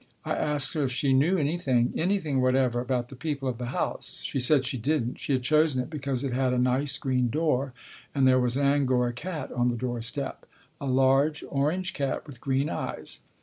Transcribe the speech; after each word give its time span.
I 0.25 0.33
asked 0.35 0.73
her 0.73 0.81
if 0.81 0.91
she 0.91 1.13
knew 1.13 1.37
anything, 1.37 1.93
anything 1.95 2.41
whatever, 2.41 2.81
about 2.81 3.09
the 3.09 3.15
people 3.15 3.47
of 3.47 3.59
the 3.59 3.67
house? 3.67 4.23
She 4.23 4.39
said 4.39 4.65
she 4.65 4.79
didn't. 4.79 5.19
She 5.19 5.33
had 5.33 5.43
chosen 5.43 5.79
it 5.79 5.91
because 5.91 6.23
it 6.23 6.33
had 6.33 6.53
a 6.53 6.57
nice 6.57 6.97
green 6.97 7.29
door, 7.29 7.71
and 8.15 8.27
there 8.27 8.39
was 8.39 8.57
an 8.57 8.65
Angora 8.65 9.13
cat 9.13 9.51
on 9.51 9.67
the 9.67 9.77
door 9.77 10.01
step. 10.01 10.47
A 10.79 10.87
large 10.87 11.43
orange 11.49 11.93
cat 11.93 12.25
with 12.25 12.41
green 12.41 12.67
eyes. 12.67 13.19